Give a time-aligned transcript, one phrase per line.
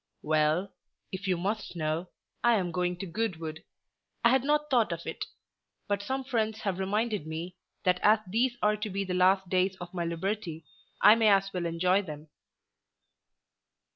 [0.23, 0.73] "Well;
[1.11, 2.07] if you must know,
[2.43, 3.63] I am going to Goodwood.
[4.23, 5.25] I had not thought of it.
[5.87, 9.75] But some friends have reminded me that as these are to be the last days
[9.79, 10.65] of my liberty
[11.03, 12.29] I may as well enjoy them."